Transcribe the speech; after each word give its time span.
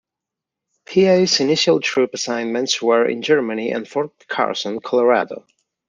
Peay’s 0.87 1.39
initial 1.39 1.79
troop 1.79 2.15
assignments 2.15 2.81
were 2.81 3.07
in 3.07 3.21
Germany 3.21 3.69
and 3.71 3.87
Fort 3.87 4.11
Carson, 4.27 4.79
Colorado. 4.79 5.45